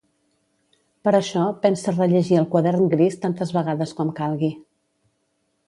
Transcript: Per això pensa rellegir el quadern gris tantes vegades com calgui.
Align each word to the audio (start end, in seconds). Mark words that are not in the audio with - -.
Per 1.07 1.13
això 1.17 1.43
pensa 1.65 1.93
rellegir 1.93 2.39
el 2.43 2.49
quadern 2.55 2.89
gris 2.95 3.21
tantes 3.27 3.55
vegades 3.61 3.95
com 4.01 4.13
calgui. 4.23 4.53